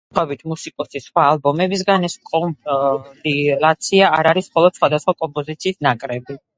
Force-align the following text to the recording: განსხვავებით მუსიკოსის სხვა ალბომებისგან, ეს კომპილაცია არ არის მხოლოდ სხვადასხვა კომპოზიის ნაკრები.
განსხვავებით 0.09 0.39
მუსიკოსის 0.53 1.05
სხვა 1.09 1.25
ალბომებისგან, 1.33 2.09
ეს 2.09 2.17
კომპილაცია 2.31 4.13
არ 4.19 4.35
არის 4.35 4.53
მხოლოდ 4.53 4.81
სხვადასხვა 4.83 5.19
კომპოზიის 5.25 5.83
ნაკრები. 5.91 6.45